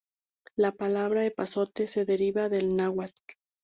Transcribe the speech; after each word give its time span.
La 0.55 0.71
palabra 0.71 1.27
"epazote" 1.27 1.85
se 1.87 2.05
deriva 2.11 2.49
del 2.57 2.75
náhuatl. 2.75 3.13